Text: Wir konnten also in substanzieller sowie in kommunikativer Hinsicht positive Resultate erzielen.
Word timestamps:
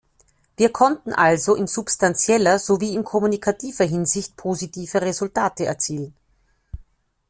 Wir 0.57 0.71
konnten 0.73 1.13
also 1.13 1.53
in 1.53 1.67
substanzieller 1.67 2.57
sowie 2.57 2.95
in 2.95 3.03
kommunikativer 3.03 3.83
Hinsicht 3.85 4.35
positive 4.35 4.99
Resultate 4.99 5.67
erzielen. 5.67 6.15